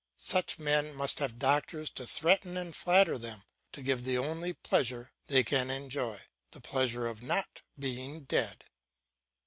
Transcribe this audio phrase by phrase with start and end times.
[0.17, 4.51] Such men must have doctors to threaten and flatter them, to give them the only
[4.51, 8.65] pleasure they can enjoy, the pleasure of not being dead.